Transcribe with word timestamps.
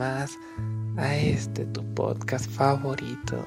a 0.00 1.16
este 1.16 1.64
tu 1.66 1.82
podcast 1.94 2.48
favorito, 2.48 3.44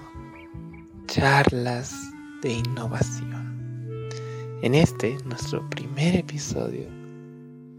Charlas 1.07 1.95
de 2.41 2.55
Innovación. 2.55 4.09
En 4.61 4.75
este, 4.75 5.17
nuestro 5.23 5.67
primer 5.69 6.17
episodio, 6.17 6.89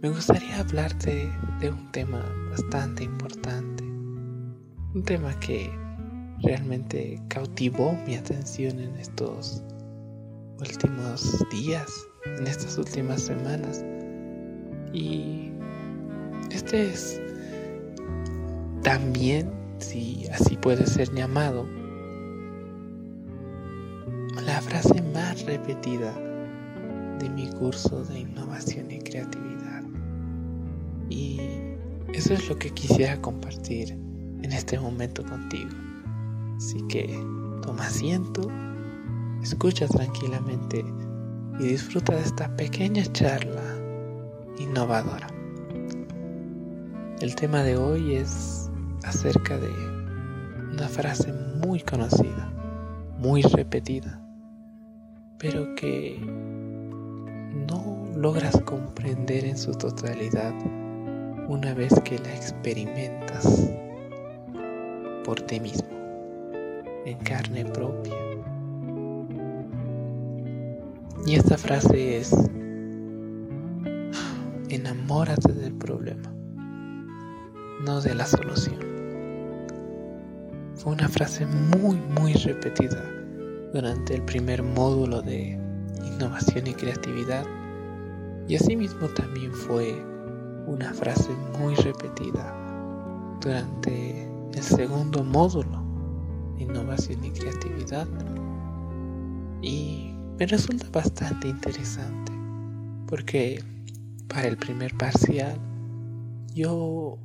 me 0.01 0.09
gustaría 0.09 0.59
hablarte 0.59 1.31
de 1.61 1.69
un 1.69 1.93
tema 1.93 2.25
bastante 2.51 3.05
importante, 3.05 3.85
un 3.85 5.03
tema 5.05 5.39
que 5.41 5.71
realmente 6.43 7.21
cautivó 7.29 7.93
mi 8.07 8.15
atención 8.15 8.81
en 8.81 8.97
estos 8.97 9.63
últimos 10.61 11.45
días, 11.51 11.93
en 12.25 12.47
estas 12.47 12.79
últimas 12.79 13.21
semanas. 13.21 13.85
Y 14.95 15.53
este 16.51 16.89
es 16.89 17.21
también, 18.83 19.51
si 19.79 20.27
así 20.33 20.57
puede 20.57 20.87
ser 20.87 21.13
llamado, 21.15 21.67
la 24.45 24.61
frase 24.61 25.01
más 25.15 25.45
repetida 25.45 26.13
de 27.19 27.31
mi 27.31 27.49
curso 27.51 28.05
de 28.05 28.21
innovación 28.21 28.91
y 28.91 28.99
creatividad. 28.99 29.83
Y 31.09 31.41
eso 32.13 32.35
es 32.35 32.49
lo 32.49 32.59
que 32.59 32.71
quisiera 32.71 33.21
compartir 33.21 33.93
en 33.93 34.53
este 34.53 34.79
momento 34.79 35.25
contigo. 35.25 35.71
Así 36.57 36.83
que 36.89 37.07
toma 37.63 37.87
asiento, 37.87 38.51
escucha 39.43 39.87
tranquilamente 39.87 40.85
y 41.61 41.65
disfruta 41.65 42.17
de 42.17 42.23
esta 42.23 42.55
pequeña 42.57 43.05
charla 43.13 43.63
innovadora. 44.59 45.29
El 47.21 47.37
tema 47.37 47.63
de 47.63 47.77
hoy 47.77 48.17
es 48.17 48.72
acerca 49.05 49.59
de 49.59 49.71
una 50.73 50.89
frase 50.89 51.33
muy 51.33 51.81
conocida, 51.81 52.51
muy 53.19 53.43
repetida, 53.43 54.21
pero 55.39 55.75
que 55.75 56.19
no 57.69 58.09
logras 58.17 58.61
comprender 58.63 59.45
en 59.45 59.59
su 59.59 59.73
totalidad 59.73 60.55
una 61.49 61.75
vez 61.75 61.93
que 62.05 62.19
la 62.19 62.35
experimentas 62.35 63.71
por 65.25 65.41
ti 65.41 65.61
mismo, 65.61 65.89
en 67.05 67.19
carne 67.19 67.65
propia. 67.65 68.15
Y 71.27 71.35
esta 71.37 71.57
frase 71.57 72.19
es, 72.19 72.33
enamórate 74.69 75.53
del 75.53 75.75
problema 75.75 76.33
no 77.85 78.01
de 78.01 78.15
la 78.15 78.27
solución. 78.27 78.92
Fue 80.83 80.95
una 80.95 81.09
frase 81.09 81.47
muy, 81.47 81.95
muy 81.95 82.33
repetida 82.33 83.05
durante 83.73 84.17
el 84.17 84.23
primer 84.23 84.65
módulo 84.65 85.23
de 85.23 85.57
innovación 86.05 86.67
y 86.67 86.75
creatividad. 86.75 87.47
Y 88.49 88.57
asimismo 88.57 89.07
también 89.11 89.53
fue 89.53 89.95
una 90.67 90.93
frase 90.93 91.31
muy 91.57 91.77
repetida 91.77 92.53
durante 93.41 94.29
el 94.53 94.63
segundo 94.65 95.23
módulo 95.23 95.85
de 96.57 96.65
innovación 96.65 97.25
y 97.27 97.31
creatividad. 97.31 98.09
Y 99.63 100.13
me 100.37 100.47
resulta 100.47 100.89
bastante 100.91 101.47
interesante 101.47 102.33
porque 103.07 103.63
para 104.27 104.49
el 104.49 104.57
primer 104.57 104.93
parcial 104.97 105.57
yo 106.53 107.19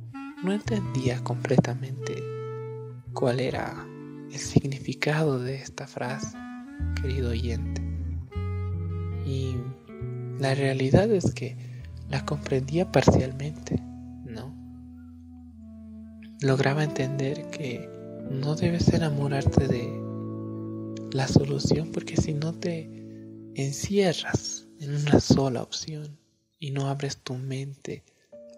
no 0.44 0.52
entendía 0.52 1.18
completamente 1.24 2.37
cuál 3.18 3.40
era 3.40 3.84
el 4.30 4.38
significado 4.38 5.40
de 5.40 5.56
esta 5.56 5.88
frase, 5.88 6.38
querido 7.02 7.30
oyente. 7.30 7.82
Y 9.26 9.56
la 10.38 10.54
realidad 10.54 11.10
es 11.10 11.34
que 11.34 11.56
la 12.08 12.24
comprendía 12.24 12.92
parcialmente, 12.92 13.82
¿no? 14.24 14.54
Lograba 16.42 16.84
entender 16.84 17.50
que 17.50 17.90
no 18.30 18.54
debes 18.54 18.86
enamorarte 18.86 19.66
de 19.66 21.08
la 21.10 21.26
solución 21.26 21.90
porque 21.90 22.16
si 22.16 22.34
no 22.34 22.54
te 22.54 22.88
encierras 23.56 24.68
en 24.78 24.94
una 24.94 25.18
sola 25.18 25.64
opción 25.64 26.20
y 26.60 26.70
no 26.70 26.86
abres 26.86 27.16
tu 27.16 27.34
mente 27.34 28.04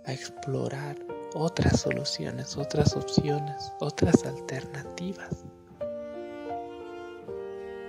a 0.04 0.12
explorar 0.12 0.99
otras 1.34 1.80
soluciones, 1.80 2.56
otras 2.56 2.96
opciones, 2.96 3.72
otras 3.80 4.24
alternativas. 4.24 5.44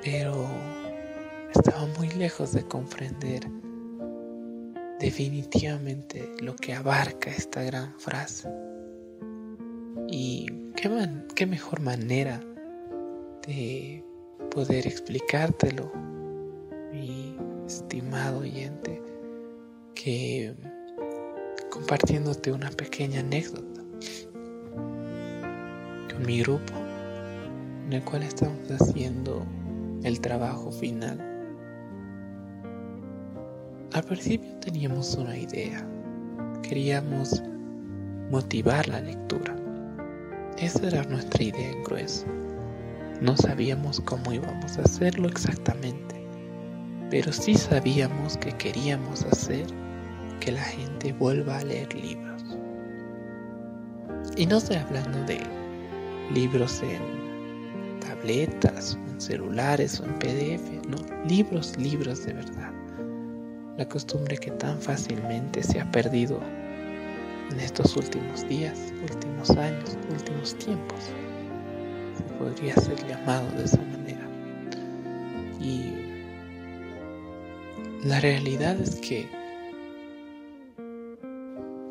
Pero 0.03 0.47
estaba 1.53 1.85
muy 1.97 2.09
lejos 2.09 2.53
de 2.53 2.63
comprender 2.63 3.47
definitivamente 4.99 6.31
lo 6.41 6.55
que 6.55 6.73
abarca 6.73 7.31
esta 7.31 7.63
gran 7.63 7.93
frase. 7.99 8.49
Y 10.07 10.45
qué, 10.75 10.89
qué 11.35 11.45
mejor 11.45 11.81
manera 11.81 12.41
de 13.47 14.03
poder 14.51 14.85
explicártelo, 14.85 15.91
mi 16.91 17.35
estimado 17.65 18.39
oyente, 18.39 19.01
que 19.95 20.53
compartiéndote 21.71 22.51
una 22.51 22.69
pequeña 22.69 23.21
anécdota 23.21 23.81
con 26.11 26.25
mi 26.25 26.41
grupo 26.41 26.73
en 27.85 27.93
el 27.93 28.03
cual 28.03 28.23
estamos 28.23 28.69
haciendo 28.69 29.45
el 30.03 30.19
trabajo 30.19 30.71
final. 30.71 31.19
Al 33.93 34.03
principio 34.03 34.49
teníamos 34.59 35.15
una 35.15 35.37
idea, 35.37 35.87
queríamos 36.61 37.41
motivar 38.29 38.87
la 38.87 39.01
lectura. 39.01 39.55
Esa 40.57 40.87
era 40.87 41.03
nuestra 41.05 41.43
idea 41.43 41.71
en 41.71 41.83
grueso. 41.83 42.25
No 43.21 43.35
sabíamos 43.37 44.01
cómo 44.01 44.33
íbamos 44.33 44.77
a 44.77 44.81
hacerlo 44.81 45.27
exactamente, 45.29 46.15
pero 47.09 47.31
sí 47.31 47.55
sabíamos 47.55 48.37
que 48.37 48.51
queríamos 48.53 49.23
hacer 49.25 49.65
que 50.41 50.51
la 50.51 50.63
gente 50.63 51.13
vuelva 51.13 51.59
a 51.59 51.63
leer 51.63 51.93
libros. 51.93 52.43
Y 54.35 54.45
no 54.47 54.57
estoy 54.57 54.77
hablando 54.77 55.23
de 55.25 55.39
libros 56.33 56.81
en 56.81 57.99
tabletas, 57.99 58.97
en 59.09 59.21
celulares 59.21 59.99
o 59.99 60.05
en 60.05 60.15
PDF, 60.15 60.87
no, 60.87 60.97
libros, 61.27 61.77
libros 61.77 62.25
de 62.25 62.33
verdad. 62.33 62.71
La 63.77 63.87
costumbre 63.87 64.37
que 64.37 64.51
tan 64.51 64.81
fácilmente 64.81 65.61
se 65.61 65.79
ha 65.79 65.89
perdido 65.91 66.39
en 67.51 67.59
estos 67.59 67.95
últimos 67.95 68.47
días, 68.47 68.91
últimos 69.09 69.51
años, 69.51 69.95
últimos 70.11 70.55
tiempos. 70.57 70.99
Podría 72.39 72.75
ser 72.75 72.97
llamado 73.07 73.47
de 73.51 73.65
esa 73.65 73.77
manera. 73.77 74.27
Y 75.59 75.93
la 78.03 78.19
realidad 78.19 78.79
es 78.81 78.95
que 78.95 79.40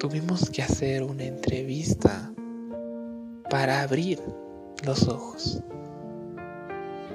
tuvimos 0.00 0.48
que 0.48 0.62
hacer 0.62 1.02
una 1.02 1.24
entrevista 1.24 2.32
para 3.50 3.82
abrir 3.82 4.18
los 4.82 5.06
ojos, 5.06 5.62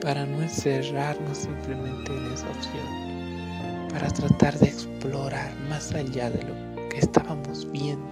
para 0.02 0.24
no 0.28 0.44
encerrarnos 0.44 1.36
simplemente 1.36 2.16
en 2.16 2.32
esa 2.32 2.48
opción, 2.48 3.90
para 3.90 4.08
tratar 4.10 4.60
de 4.60 4.68
explorar 4.68 5.52
más 5.68 5.94
allá 5.96 6.30
de 6.30 6.44
lo 6.44 6.90
que 6.90 7.00
estábamos 7.00 7.70
viendo 7.72 8.06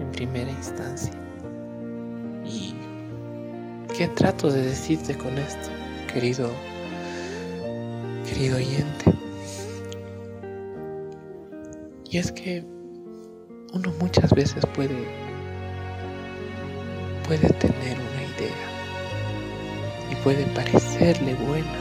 en 0.00 0.12
primera 0.12 0.52
instancia. 0.52 1.12
¿Y 2.46 2.74
qué 3.98 4.06
trato 4.06 4.52
de 4.52 4.66
decirte 4.66 5.18
con 5.18 5.36
esto, 5.36 5.68
querido, 6.12 6.48
querido 8.24 8.56
oyente? 8.56 9.12
Y 12.08 12.18
es 12.18 12.30
que 12.30 12.64
uno 13.72 13.92
muchas 14.00 14.32
veces 14.32 14.64
puede 14.74 14.96
puede 17.26 17.48
tener 17.54 17.96
una 17.96 18.22
idea 18.22 20.10
y 20.10 20.16
puede 20.16 20.44
parecerle 20.46 21.34
buena, 21.34 21.78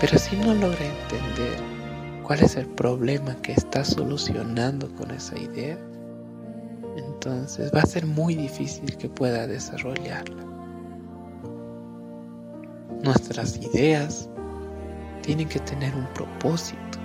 pero 0.00 0.18
si 0.18 0.36
no 0.36 0.54
logra 0.54 0.84
entender 0.84 1.58
cuál 2.22 2.40
es 2.40 2.56
el 2.56 2.66
problema 2.66 3.34
que 3.36 3.52
está 3.52 3.82
solucionando 3.84 4.94
con 4.96 5.10
esa 5.10 5.38
idea, 5.38 5.78
entonces 6.96 7.72
va 7.74 7.80
a 7.80 7.86
ser 7.86 8.04
muy 8.04 8.34
difícil 8.34 8.94
que 8.98 9.08
pueda 9.08 9.46
desarrollarla. 9.46 10.44
Nuestras 13.02 13.56
ideas 13.56 14.28
tienen 15.22 15.48
que 15.48 15.60
tener 15.60 15.94
un 15.94 16.06
propósito, 16.12 16.98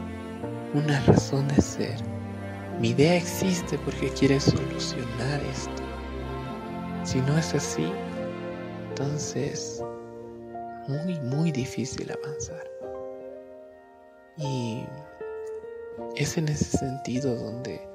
una 0.74 1.00
razón 1.02 1.48
de 1.48 1.62
ser 1.62 2.21
mi 2.82 2.90
idea 2.90 3.16
existe 3.16 3.78
porque 3.78 4.10
quiere 4.10 4.40
solucionar 4.40 5.40
esto. 5.52 5.84
Si 7.04 7.20
no 7.22 7.38
es 7.38 7.54
así, 7.54 7.86
entonces 8.90 9.84
muy, 10.88 11.20
muy 11.20 11.52
difícil 11.52 12.12
avanzar. 12.12 12.68
Y 14.38 14.84
es 16.16 16.36
en 16.40 16.50
ese 16.50 16.76
sentido 16.76 17.36
donde 17.36 17.88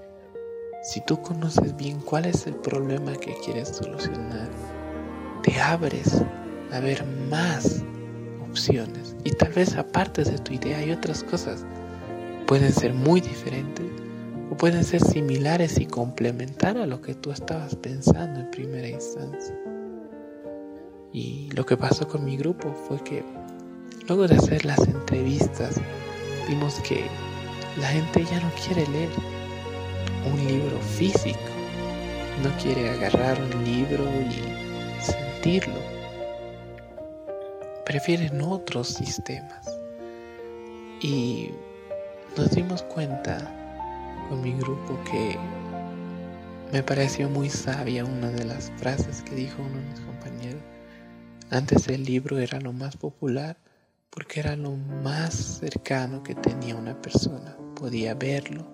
si 0.84 1.00
tú 1.00 1.20
conoces 1.20 1.76
bien 1.76 1.98
cuál 1.98 2.26
es 2.26 2.46
el 2.46 2.54
problema 2.54 3.12
que 3.16 3.34
quieres 3.44 3.70
solucionar, 3.70 4.48
te 5.42 5.60
abres 5.60 6.22
a 6.70 6.78
ver 6.78 7.04
más 7.28 7.82
opciones. 8.48 9.16
Y 9.24 9.32
tal 9.32 9.52
vez 9.52 9.74
aparte 9.74 10.22
de 10.22 10.38
tu 10.38 10.52
idea 10.52 10.78
hay 10.78 10.92
otras 10.92 11.24
cosas. 11.24 11.66
Pueden 12.46 12.72
ser 12.72 12.94
muy 12.94 13.20
diferentes 13.20 14.05
o 14.50 14.56
pueden 14.56 14.84
ser 14.84 15.00
similares 15.02 15.78
y 15.78 15.86
complementar 15.86 16.76
a 16.76 16.86
lo 16.86 17.00
que 17.00 17.14
tú 17.14 17.30
estabas 17.30 17.74
pensando 17.76 18.40
en 18.40 18.50
primera 18.50 18.88
instancia. 18.88 19.54
Y 21.12 21.48
lo 21.52 21.64
que 21.64 21.76
pasó 21.76 22.06
con 22.06 22.24
mi 22.24 22.36
grupo 22.36 22.72
fue 22.86 23.02
que 23.02 23.24
luego 24.06 24.28
de 24.28 24.36
hacer 24.36 24.64
las 24.64 24.86
entrevistas 24.86 25.80
vimos 26.48 26.74
que 26.80 27.06
la 27.80 27.88
gente 27.88 28.24
ya 28.24 28.40
no 28.40 28.50
quiere 28.64 28.86
leer 28.90 29.10
un 30.32 30.46
libro 30.46 30.78
físico, 30.80 31.38
no 32.42 32.50
quiere 32.62 32.90
agarrar 32.90 33.38
un 33.40 33.64
libro 33.64 34.04
y 34.04 35.02
sentirlo. 35.02 35.80
Prefieren 37.84 38.40
otros 38.40 38.88
sistemas. 38.88 39.66
Y 41.00 41.50
nos 42.36 42.50
dimos 42.50 42.82
cuenta 42.82 43.65
con 44.28 44.40
mi 44.42 44.52
grupo 44.52 44.98
que 45.10 45.38
me 46.72 46.82
pareció 46.82 47.30
muy 47.30 47.48
sabia 47.48 48.04
una 48.04 48.30
de 48.30 48.44
las 48.44 48.72
frases 48.76 49.22
que 49.22 49.34
dijo 49.34 49.62
uno 49.62 49.78
de 49.78 49.88
mis 49.88 50.00
compañeros. 50.00 50.62
Antes 51.50 51.86
el 51.88 52.04
libro 52.04 52.38
era 52.38 52.60
lo 52.60 52.72
más 52.72 52.96
popular 52.96 53.56
porque 54.10 54.40
era 54.40 54.56
lo 54.56 54.72
más 54.74 55.34
cercano 55.34 56.22
que 56.22 56.34
tenía 56.34 56.74
una 56.74 57.00
persona. 57.00 57.56
Podía 57.76 58.14
verlo, 58.14 58.66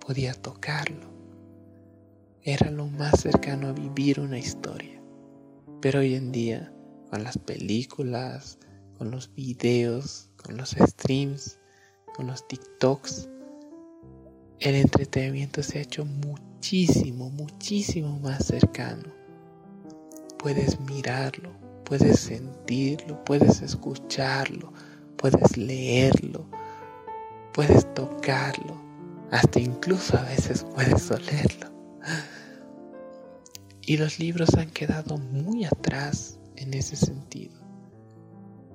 podía 0.00 0.32
tocarlo. 0.32 1.12
Era 2.42 2.70
lo 2.70 2.86
más 2.86 3.20
cercano 3.20 3.68
a 3.68 3.72
vivir 3.72 4.20
una 4.20 4.38
historia. 4.38 5.02
Pero 5.82 6.00
hoy 6.00 6.14
en 6.14 6.32
día, 6.32 6.72
con 7.10 7.24
las 7.24 7.36
películas, 7.36 8.58
con 8.96 9.10
los 9.10 9.34
videos, 9.34 10.30
con 10.42 10.56
los 10.56 10.70
streams, 10.70 11.58
con 12.16 12.26
los 12.26 12.46
TikToks, 12.48 13.28
el 14.64 14.76
entretenimiento 14.76 15.62
se 15.62 15.78
ha 15.78 15.82
hecho 15.82 16.06
muchísimo, 16.06 17.28
muchísimo 17.28 18.18
más 18.20 18.46
cercano. 18.46 19.12
Puedes 20.38 20.80
mirarlo, 20.80 21.50
puedes 21.84 22.18
sentirlo, 22.20 23.22
puedes 23.24 23.60
escucharlo, 23.60 24.72
puedes 25.18 25.58
leerlo, 25.58 26.46
puedes 27.52 27.92
tocarlo, 27.92 28.80
hasta 29.30 29.60
incluso 29.60 30.16
a 30.16 30.22
veces 30.22 30.64
puedes 30.74 31.10
olerlo. 31.10 31.70
Y 33.82 33.98
los 33.98 34.18
libros 34.18 34.54
han 34.54 34.70
quedado 34.70 35.18
muy 35.18 35.66
atrás 35.66 36.38
en 36.56 36.72
ese 36.72 36.96
sentido. 36.96 37.60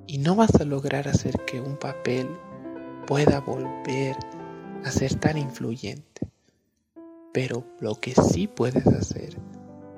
Y 0.05 0.19
no 0.19 0.35
vas 0.35 0.53
a 0.53 0.65
lograr 0.65 1.07
hacer 1.07 1.33
que 1.47 1.59
un 1.59 1.77
papel 1.77 2.27
pueda 3.07 3.39
volver 3.39 4.15
a 4.83 4.91
ser 4.91 5.15
tan 5.15 5.37
influyente. 5.37 6.27
Pero 7.33 7.63
lo 7.79 7.95
que 7.95 8.13
sí 8.15 8.47
puedes 8.47 8.87
hacer 8.87 9.37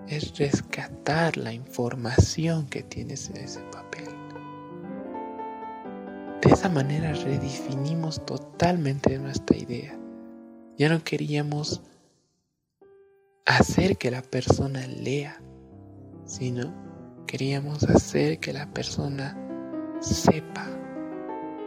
es 0.08 0.38
rescatar 0.38 1.38
la 1.38 1.54
información 1.54 2.68
que 2.68 2.84
tienes 2.84 3.30
en 3.30 3.38
ese 3.38 3.62
papel. 3.72 4.06
De 6.42 6.50
esa 6.52 6.70
manera 6.70 7.14
redefinimos 7.14 8.26
totalmente 8.26 9.18
nuestra 9.20 9.58
idea. 9.58 9.98
Ya 10.78 10.90
no 10.90 11.04
queríamos 11.04 11.82
hacer 13.46 13.98
que 13.98 14.12
la 14.12 14.22
persona 14.22 14.86
lea, 14.88 15.42
sino 16.26 16.74
queríamos 17.28 17.84
hacer 17.84 18.40
que 18.40 18.54
la 18.54 18.74
persona 18.74 19.38
sepa 20.02 20.68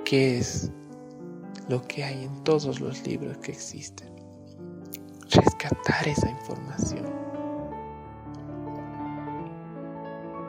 qué 0.04 0.38
es 0.38 0.70
lo 1.68 1.82
que 1.82 2.04
hay 2.04 2.24
en 2.24 2.44
todos 2.44 2.80
los 2.80 3.06
libros 3.06 3.38
que 3.38 3.52
existen. 3.52 4.08
Rescatar 5.30 6.08
esa 6.08 6.30
información. 6.30 7.06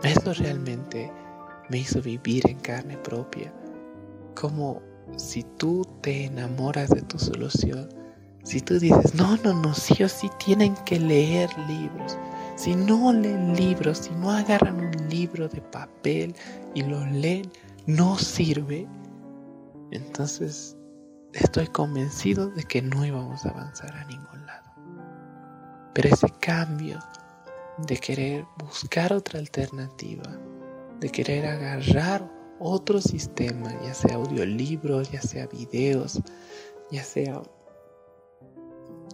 Eso 0.03 0.33
realmente 0.33 1.11
me 1.69 1.79
hizo 1.79 2.01
vivir 2.01 2.47
en 2.49 2.59
carne 2.59 2.97
propia. 2.97 3.51
Como 4.35 4.81
si 5.17 5.43
tú 5.57 5.83
te 6.01 6.25
enamoras 6.25 6.89
de 6.89 7.01
tu 7.01 7.17
solución, 7.17 7.89
si 8.43 8.61
tú 8.61 8.77
dices, 8.77 9.15
no, 9.15 9.37
no, 9.37 9.53
no, 9.53 9.73
sí 9.73 10.03
o 10.03 10.09
sí 10.09 10.29
tienen 10.45 10.75
que 10.85 10.99
leer 10.99 11.49
libros. 11.67 12.17
Si 12.55 12.75
no 12.75 13.11
leen 13.11 13.55
libros, 13.55 13.97
si 13.99 14.11
no 14.11 14.31
agarran 14.31 14.79
un 14.79 15.09
libro 15.09 15.47
de 15.47 15.61
papel 15.61 16.35
y 16.75 16.83
lo 16.83 17.03
leen, 17.07 17.51
no 17.87 18.17
sirve. 18.17 18.87
Entonces 19.91 20.74
estoy 21.35 21.67
convencido 21.67 22.49
de 22.49 22.63
que 22.63 22.81
no 22.81 23.05
íbamos 23.05 23.45
a 23.45 23.49
avanzar 23.49 23.93
a 23.95 24.05
ningún 24.05 24.45
lado. 24.45 24.71
Pero 25.93 26.09
ese 26.09 26.29
cambio 26.39 26.99
de 27.77 27.97
querer 27.97 28.45
buscar 28.57 29.13
otra 29.13 29.39
alternativa, 29.39 30.23
de 30.99 31.09
querer 31.09 31.45
agarrar 31.45 32.29
otro 32.59 33.01
sistema, 33.01 33.69
ya 33.83 33.93
sea 33.93 34.15
audiolibros, 34.15 35.11
ya 35.11 35.21
sea 35.21 35.47
videos, 35.47 36.21
ya 36.89 37.03
sea 37.03 37.41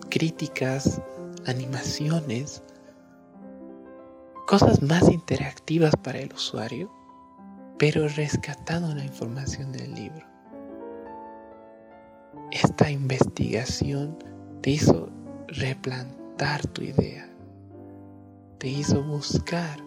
críticas, 0.09 1.01
animaciones, 1.47 2.61
cosas 4.47 4.81
más 4.83 5.09
interactivas 5.09 5.95
para 5.95 6.19
el 6.19 6.31
usuario, 6.33 6.91
pero 7.79 8.07
rescatando 8.09 8.93
la 8.93 9.03
información 9.03 9.71
del 9.71 9.95
libro. 9.95 10.31
Esta 12.51 12.91
investigación 12.91 14.17
te 14.61 14.71
hizo 14.71 15.09
replantar 15.47 16.67
tu 16.67 16.81
idea, 16.81 17.29
te 18.57 18.67
hizo 18.67 19.01
buscar 19.03 19.79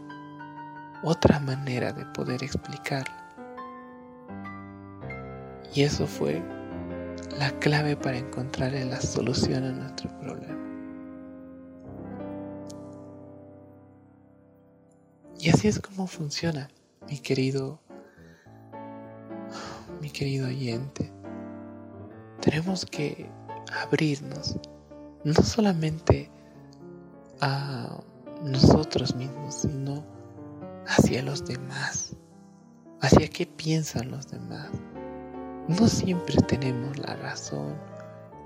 otra 1.02 1.38
manera 1.40 1.92
de 1.92 2.06
poder 2.06 2.42
explicarla. 2.42 3.20
Y 5.74 5.82
eso 5.82 6.06
fue 6.06 6.42
la 7.38 7.50
clave 7.58 7.96
para 7.96 8.16
encontrar 8.16 8.72
la 8.72 9.00
solución 9.00 9.64
a 9.64 9.72
nuestro 9.72 10.08
problema. 10.20 10.64
Y 15.38 15.50
así 15.50 15.68
es 15.68 15.78
como 15.78 16.06
funciona, 16.06 16.70
mi 17.10 17.18
querido, 17.18 17.78
mi 20.00 20.08
querido 20.08 20.46
oyente. 20.46 21.13
Tenemos 22.44 22.84
que 22.84 23.30
abrirnos, 23.72 24.58
no 25.24 25.34
solamente 25.34 26.30
a 27.40 27.98
nosotros 28.42 29.14
mismos, 29.16 29.54
sino 29.54 30.04
hacia 30.86 31.22
los 31.22 31.44
demás, 31.44 32.14
hacia 33.00 33.28
qué 33.28 33.46
piensan 33.46 34.10
los 34.10 34.30
demás 34.30 34.70
no 35.68 35.88
siempre 35.88 36.36
tenemos 36.42 36.98
la 36.98 37.16
razón, 37.16 37.74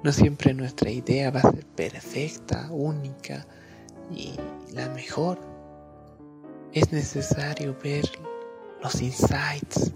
no 0.05 0.13
siempre 0.13 0.55
nuestra 0.55 0.89
idea 0.91 1.31
va 1.31 1.41
a 1.41 1.51
ser 1.51 1.67
perfecta, 1.67 2.69
única 2.71 3.45
y 4.11 4.35
la 4.73 4.89
mejor. 4.91 5.39
Es 6.73 6.93
necesario 6.93 7.77
ver 7.83 8.09
los 8.83 9.03
insights, 9.03 9.93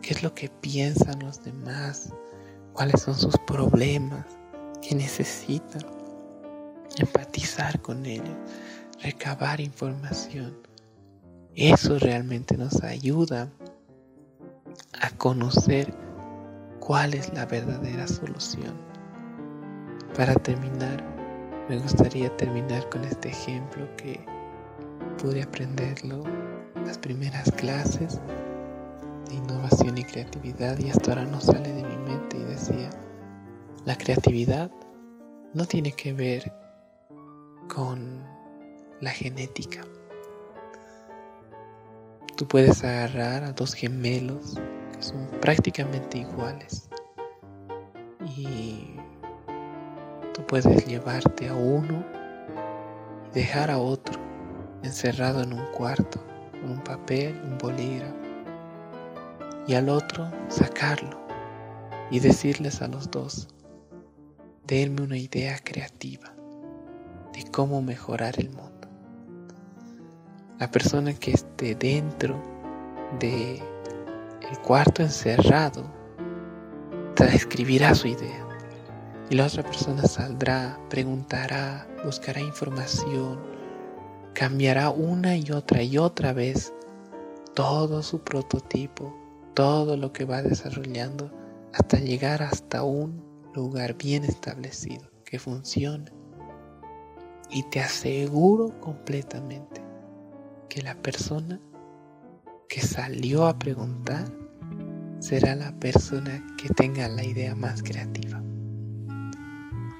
qué 0.00 0.14
es 0.14 0.22
lo 0.22 0.34
que 0.34 0.48
piensan 0.48 1.18
los 1.18 1.44
demás, 1.44 2.14
cuáles 2.74 3.02
son 3.02 3.14
sus 3.14 3.38
problemas, 3.38 4.26
qué 4.82 4.94
necesitan, 4.94 5.82
empatizar 6.98 7.80
con 7.80 8.04
ellos, 8.04 8.36
recabar 9.00 9.60
información. 9.60 10.54
Eso 11.54 11.98
realmente 12.00 12.56
nos 12.56 12.82
ayuda 12.82 13.48
a 15.00 15.10
conocer 15.10 15.94
cuál 16.80 17.14
es 17.14 17.32
la 17.32 17.46
verdadera 17.46 18.08
solución. 18.08 18.74
Para 20.16 20.34
terminar, 20.34 21.02
me 21.68 21.78
gustaría 21.78 22.36
terminar 22.36 22.88
con 22.90 23.04
este 23.04 23.28
ejemplo 23.28 23.88
que 23.96 24.20
pude 25.22 25.44
aprenderlo 25.44 26.24
en 26.74 26.86
las 26.86 26.98
primeras 26.98 27.50
clases 27.52 28.20
innovación 29.34 29.98
y 29.98 30.04
creatividad 30.04 30.78
y 30.78 30.90
hasta 30.90 31.12
ahora 31.12 31.24
no 31.24 31.40
sale 31.40 31.72
de 31.72 31.82
mi 31.82 31.96
mente 31.98 32.36
y 32.36 32.44
decía, 32.44 32.90
la 33.84 33.96
creatividad 33.96 34.70
no 35.52 35.66
tiene 35.66 35.92
que 35.92 36.12
ver 36.12 36.52
con 37.68 38.22
la 39.00 39.10
genética. 39.10 39.82
Tú 42.36 42.48
puedes 42.48 42.82
agarrar 42.82 43.44
a 43.44 43.52
dos 43.52 43.74
gemelos 43.74 44.58
que 44.92 45.02
son 45.02 45.28
prácticamente 45.40 46.18
iguales 46.18 46.88
y 48.36 48.96
tú 50.32 50.44
puedes 50.46 50.86
llevarte 50.86 51.48
a 51.48 51.54
uno 51.54 52.04
y 53.30 53.34
dejar 53.34 53.70
a 53.70 53.78
otro 53.78 54.18
encerrado 54.82 55.42
en 55.42 55.52
un 55.52 55.64
cuarto 55.72 56.20
con 56.50 56.70
un 56.70 56.82
papel, 56.82 57.40
un 57.44 57.58
bolígrafo 57.58 58.23
y 59.66 59.74
al 59.74 59.88
otro 59.88 60.30
sacarlo 60.48 61.26
y 62.10 62.20
decirles 62.20 62.82
a 62.82 62.88
los 62.88 63.10
dos, 63.10 63.48
denme 64.66 65.02
una 65.02 65.16
idea 65.16 65.58
creativa 65.62 66.34
de 67.32 67.44
cómo 67.50 67.82
mejorar 67.82 68.38
el 68.38 68.50
mundo. 68.50 68.88
La 70.58 70.70
persona 70.70 71.12
que 71.14 71.32
esté 71.32 71.74
dentro 71.74 72.40
de 73.18 73.62
el 74.50 74.58
cuarto 74.60 75.02
encerrado 75.02 75.84
escribirá 77.32 77.94
su 77.94 78.08
idea 78.08 78.46
y 79.30 79.36
la 79.36 79.46
otra 79.46 79.62
persona 79.62 80.02
saldrá, 80.02 80.78
preguntará, 80.90 81.86
buscará 82.04 82.40
información, 82.40 83.40
cambiará 84.34 84.90
una 84.90 85.36
y 85.36 85.50
otra 85.50 85.82
y 85.82 85.96
otra 85.98 86.32
vez 86.32 86.72
todo 87.54 88.02
su 88.02 88.20
prototipo, 88.20 89.16
todo 89.54 89.96
lo 89.96 90.12
que 90.12 90.24
va 90.24 90.42
desarrollando 90.42 91.30
hasta 91.72 91.98
llegar 91.98 92.42
hasta 92.42 92.82
un 92.82 93.24
lugar 93.54 93.96
bien 93.96 94.24
establecido 94.24 95.10
que 95.24 95.38
funcione. 95.38 96.12
Y 97.50 97.62
te 97.64 97.80
aseguro 97.80 98.78
completamente 98.80 99.82
que 100.68 100.82
la 100.82 100.94
persona 100.96 101.60
que 102.68 102.80
salió 102.80 103.46
a 103.46 103.58
preguntar 103.58 104.24
será 105.20 105.54
la 105.54 105.78
persona 105.78 106.44
que 106.60 106.68
tenga 106.70 107.08
la 107.08 107.24
idea 107.24 107.54
más 107.54 107.82
creativa. 107.82 108.42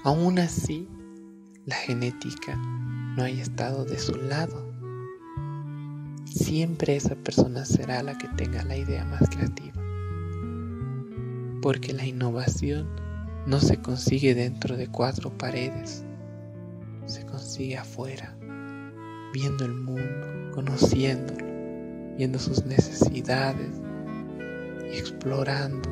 Aún 0.02 0.38
así, 0.38 0.88
la 1.64 1.76
genética 1.76 2.56
no 3.16 3.22
haya 3.22 3.42
estado 3.42 3.84
de 3.84 3.98
su 3.98 4.16
lado. 4.16 4.63
Siempre 6.34 6.96
esa 6.96 7.14
persona 7.14 7.64
será 7.64 8.02
la 8.02 8.18
que 8.18 8.26
tenga 8.26 8.64
la 8.64 8.76
idea 8.76 9.04
más 9.04 9.22
creativa. 9.30 9.80
Porque 11.62 11.92
la 11.92 12.04
innovación 12.04 12.88
no 13.46 13.60
se 13.60 13.76
consigue 13.76 14.34
dentro 14.34 14.76
de 14.76 14.88
cuatro 14.88 15.30
paredes, 15.38 16.04
se 17.06 17.24
consigue 17.24 17.76
afuera, 17.76 18.36
viendo 19.32 19.64
el 19.64 19.74
mundo, 19.74 20.50
conociéndolo, 20.52 22.16
viendo 22.16 22.40
sus 22.40 22.64
necesidades 22.64 23.80
explorando 24.92 25.88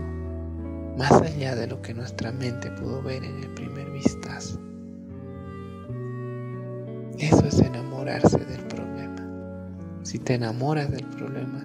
más 0.98 1.12
allá 1.12 1.54
de 1.54 1.68
lo 1.68 1.80
que 1.82 1.94
nuestra 1.94 2.32
mente 2.32 2.68
pudo 2.72 3.00
ver 3.00 3.22
en 3.22 3.44
el 3.44 3.50
primer 3.54 3.88
vistazo. 3.92 4.60
Eso 7.18 7.46
es 7.46 7.60
enamorarse 7.60 8.38
del 8.38 8.60
problema. 8.62 8.81
Si 10.02 10.18
te 10.18 10.34
enamoras 10.34 10.90
del 10.90 11.06
problema, 11.06 11.64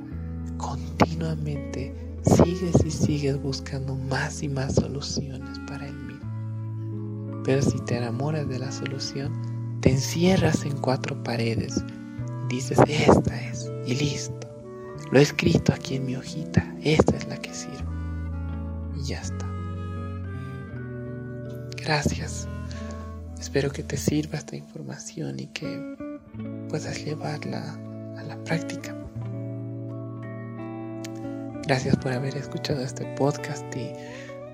continuamente 0.58 1.94
sigues 2.24 2.86
y 2.86 2.91
sigues 2.91 3.41
buscando 3.41 3.96
más 3.96 4.44
y 4.44 4.50
más 4.50 4.75
soluciones 4.75 5.60
para 5.67 5.88
el 5.88 5.96
mismo. 5.96 7.41
Pero 7.44 7.62
si 7.62 7.79
te 7.86 7.98
enamoras 7.98 8.48
de 8.48 8.60
la 8.60 8.72
solución, 8.72 9.79
te 9.82 9.91
encierras 9.91 10.65
en 10.65 10.77
cuatro 10.77 11.22
paredes 11.24 11.84
dices, 12.48 12.79
esta 12.88 13.41
es, 13.41 13.72
y 13.86 13.96
listo. 13.96 14.48
Lo 15.12 15.20
he 15.20 15.22
escrito 15.22 15.74
aquí 15.74 15.96
en 15.96 16.06
mi 16.06 16.15
hojita, 16.15 16.65
esta 16.82 17.15
es 17.15 17.27
la 17.27 17.38
que 17.38 17.53
sirve. 17.53 17.86
Y 18.98 19.03
ya 19.03 19.22
está. 19.22 19.48
Gracias. 21.77 22.48
Espero 23.39 23.72
que 23.72 23.84
te 23.84 23.98
sirva 23.98 24.38
esta 24.38 24.56
información 24.56 25.39
y 25.39 25.48
que 25.48 25.96
puedas 26.70 27.03
llevarla 27.03 27.79
la 28.27 28.38
práctica. 28.43 28.96
Gracias 31.65 31.96
por 31.98 32.13
haber 32.13 32.36
escuchado 32.38 32.81
este 32.81 33.05
podcast 33.15 33.65
y 33.75 33.91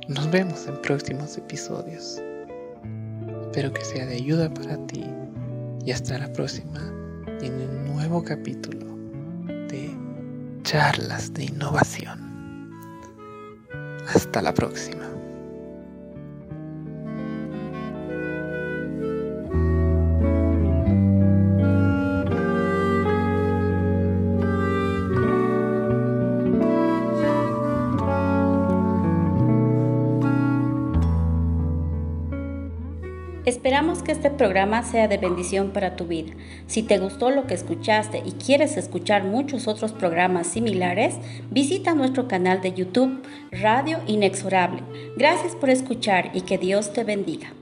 nos 0.07 0.29
vemos 0.31 0.67
en 0.67 0.81
próximos 0.81 1.37
episodios. 1.37 2.21
Espero 3.43 3.71
que 3.71 3.85
sea 3.85 4.05
de 4.05 4.15
ayuda 4.15 4.51
para 4.53 4.77
ti 4.87 5.05
y 5.85 5.91
hasta 5.91 6.17
la 6.17 6.31
próxima 6.33 6.79
en 7.41 7.53
un 7.53 7.85
nuevo 7.93 8.23
capítulo 8.23 8.97
de 9.45 9.91
charlas 10.63 11.33
de 11.33 11.45
innovación. 11.45 12.71
Hasta 14.07 14.41
la 14.41 14.53
próxima. 14.53 15.12
Que 34.03 34.11
este 34.11 34.31
programa 34.31 34.83
sea 34.83 35.07
de 35.07 35.17
bendición 35.17 35.71
para 35.71 35.95
tu 35.95 36.05
vida. 36.05 36.33
Si 36.67 36.83
te 36.83 36.97
gustó 36.97 37.29
lo 37.29 37.47
que 37.47 37.53
escuchaste 37.53 38.21
y 38.25 38.31
quieres 38.31 38.75
escuchar 38.75 39.23
muchos 39.23 39.67
otros 39.67 39.93
programas 39.93 40.47
similares, 40.47 41.15
visita 41.51 41.93
nuestro 41.93 42.27
canal 42.27 42.61
de 42.61 42.73
YouTube 42.73 43.21
Radio 43.51 43.99
Inexorable. 44.07 44.83
Gracias 45.15 45.55
por 45.55 45.69
escuchar 45.69 46.31
y 46.33 46.41
que 46.41 46.57
Dios 46.57 46.91
te 46.91 47.03
bendiga. 47.03 47.53